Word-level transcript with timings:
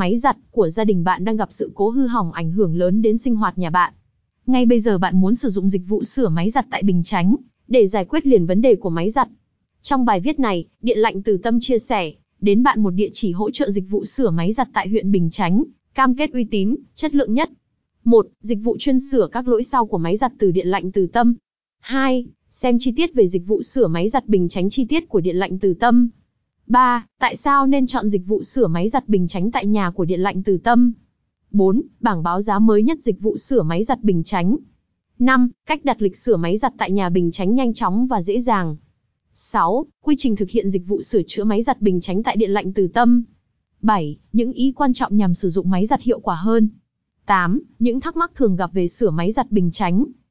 máy 0.00 0.16
giặt 0.16 0.36
của 0.50 0.68
gia 0.68 0.84
đình 0.84 1.04
bạn 1.04 1.24
đang 1.24 1.36
gặp 1.36 1.52
sự 1.52 1.70
cố 1.74 1.90
hư 1.90 2.06
hỏng 2.06 2.32
ảnh 2.32 2.50
hưởng 2.52 2.76
lớn 2.76 3.02
đến 3.02 3.18
sinh 3.18 3.36
hoạt 3.36 3.58
nhà 3.58 3.70
bạn. 3.70 3.92
Ngay 4.46 4.66
bây 4.66 4.80
giờ 4.80 4.98
bạn 4.98 5.20
muốn 5.20 5.34
sử 5.34 5.48
dụng 5.48 5.68
dịch 5.68 5.82
vụ 5.88 6.04
sửa 6.04 6.28
máy 6.28 6.50
giặt 6.50 6.66
tại 6.70 6.82
Bình 6.82 7.02
Chánh 7.02 7.36
để 7.68 7.86
giải 7.86 8.04
quyết 8.04 8.26
liền 8.26 8.46
vấn 8.46 8.60
đề 8.60 8.76
của 8.76 8.90
máy 8.90 9.10
giặt. 9.10 9.28
Trong 9.82 10.04
bài 10.04 10.20
viết 10.20 10.40
này, 10.40 10.64
Điện 10.82 10.98
lạnh 10.98 11.22
Từ 11.22 11.36
Tâm 11.36 11.60
chia 11.60 11.78
sẻ 11.78 12.12
đến 12.40 12.62
bạn 12.62 12.82
một 12.82 12.90
địa 12.90 13.08
chỉ 13.12 13.32
hỗ 13.32 13.50
trợ 13.50 13.70
dịch 13.70 13.90
vụ 13.90 14.04
sửa 14.04 14.30
máy 14.30 14.52
giặt 14.52 14.68
tại 14.72 14.88
huyện 14.88 15.12
Bình 15.12 15.30
Chánh, 15.30 15.64
cam 15.94 16.14
kết 16.14 16.32
uy 16.32 16.44
tín, 16.44 16.76
chất 16.94 17.14
lượng 17.14 17.34
nhất. 17.34 17.50
1. 18.04 18.26
Dịch 18.40 18.58
vụ 18.62 18.76
chuyên 18.78 19.00
sửa 19.00 19.28
các 19.32 19.48
lỗi 19.48 19.62
sau 19.62 19.86
của 19.86 19.98
máy 19.98 20.16
giặt 20.16 20.32
từ 20.38 20.50
Điện 20.50 20.66
lạnh 20.66 20.92
Từ 20.92 21.06
Tâm. 21.06 21.34
2. 21.80 22.26
Xem 22.50 22.76
chi 22.78 22.92
tiết 22.96 23.14
về 23.14 23.26
dịch 23.26 23.46
vụ 23.46 23.62
sửa 23.62 23.86
máy 23.86 24.08
giặt 24.08 24.28
Bình 24.28 24.48
Chánh 24.48 24.70
chi 24.70 24.84
tiết 24.84 25.08
của 25.08 25.20
Điện 25.20 25.36
lạnh 25.36 25.58
Từ 25.58 25.74
Tâm. 25.74 26.08
3. 26.70 27.06
Tại 27.18 27.36
sao 27.36 27.66
nên 27.66 27.86
chọn 27.86 28.08
dịch 28.08 28.26
vụ 28.26 28.42
sửa 28.42 28.66
máy 28.66 28.88
giặt 28.88 29.08
Bình 29.08 29.26
tránh 29.26 29.50
tại 29.50 29.66
nhà 29.66 29.90
của 29.90 30.04
Điện 30.04 30.20
lạnh 30.20 30.42
Từ 30.42 30.58
Tâm? 30.58 30.92
4. 31.50 31.82
Bảng 32.00 32.22
báo 32.22 32.40
giá 32.40 32.58
mới 32.58 32.82
nhất 32.82 33.00
dịch 33.00 33.20
vụ 33.20 33.36
sửa 33.36 33.62
máy 33.62 33.84
giặt 33.84 34.02
Bình 34.02 34.22
tránh? 34.22 34.56
5. 35.18 35.50
Cách 35.66 35.84
đặt 35.84 36.02
lịch 36.02 36.16
sửa 36.16 36.36
máy 36.36 36.56
giặt 36.56 36.72
tại 36.78 36.90
nhà 36.90 37.08
Bình 37.08 37.30
tránh 37.30 37.54
nhanh 37.54 37.74
chóng 37.74 38.06
và 38.06 38.22
dễ 38.22 38.40
dàng. 38.40 38.76
6. 39.34 39.86
Quy 40.04 40.14
trình 40.18 40.36
thực 40.36 40.50
hiện 40.50 40.70
dịch 40.70 40.86
vụ 40.86 41.02
sửa 41.02 41.22
chữa 41.26 41.44
máy 41.44 41.62
giặt 41.62 41.80
Bình 41.80 42.00
tránh 42.00 42.22
tại 42.22 42.36
Điện 42.36 42.50
lạnh 42.50 42.72
Từ 42.72 42.88
Tâm. 42.88 43.24
7. 43.82 44.18
Những 44.32 44.52
ý 44.52 44.72
quan 44.76 44.92
trọng 44.92 45.16
nhằm 45.16 45.34
sử 45.34 45.48
dụng 45.48 45.70
máy 45.70 45.86
giặt 45.86 46.02
hiệu 46.02 46.20
quả 46.20 46.34
hơn. 46.34 46.68
8. 47.26 47.62
Những 47.78 48.00
thắc 48.00 48.16
mắc 48.16 48.32
thường 48.34 48.56
gặp 48.56 48.72
về 48.72 48.88
sửa 48.88 49.10
máy 49.10 49.32
giặt 49.32 49.50
Bình 49.50 49.70
tránh? 49.70 50.04